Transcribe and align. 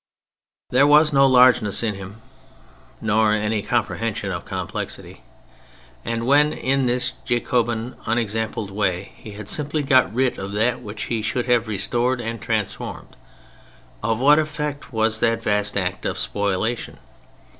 There 0.71 0.87
was 0.87 1.13
no 1.13 1.27
largeness 1.27 1.83
in 1.83 1.93
him 1.93 2.15
nor 3.01 3.33
any 3.33 3.61
comprehension 3.61 4.31
of 4.31 4.45
complexity, 4.45 5.21
and 6.03 6.25
when 6.25 6.53
in 6.53 6.87
this 6.87 7.13
Jacobin, 7.23 7.95
unexampled 8.07 8.71
way, 8.71 9.13
he 9.17 9.33
had 9.33 9.47
simply 9.47 9.83
got 9.83 10.11
rid 10.11 10.39
of 10.39 10.53
that 10.53 10.81
which 10.81 11.03
he 11.03 11.21
should 11.21 11.45
have 11.45 11.67
restored 11.67 12.19
and 12.19 12.41
transformed, 12.41 13.15
of 14.01 14.19
what 14.19 14.39
effect 14.39 14.91
was 14.91 15.19
that 15.19 15.43
vast 15.43 15.77
act 15.77 16.07
of 16.07 16.17
spoliation? 16.17 16.97